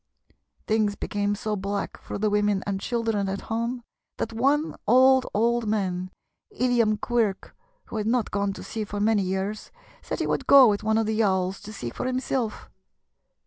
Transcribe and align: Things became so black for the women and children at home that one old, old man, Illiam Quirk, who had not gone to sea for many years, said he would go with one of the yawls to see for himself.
Things 0.65 0.95
became 0.95 1.35
so 1.35 1.55
black 1.55 1.95
for 1.95 2.17
the 2.17 2.31
women 2.31 2.63
and 2.65 2.79
children 2.81 3.29
at 3.29 3.41
home 3.51 3.83
that 4.17 4.33
one 4.33 4.75
old, 4.87 5.27
old 5.31 5.67
man, 5.67 6.09
Illiam 6.49 6.97
Quirk, 6.99 7.55
who 7.85 7.97
had 7.97 8.07
not 8.07 8.31
gone 8.31 8.51
to 8.53 8.63
sea 8.63 8.83
for 8.83 8.99
many 8.99 9.21
years, 9.21 9.69
said 10.01 10.17
he 10.19 10.25
would 10.25 10.47
go 10.47 10.67
with 10.67 10.81
one 10.83 10.97
of 10.97 11.05
the 11.05 11.13
yawls 11.13 11.61
to 11.61 11.71
see 11.71 11.91
for 11.91 12.07
himself. 12.07 12.67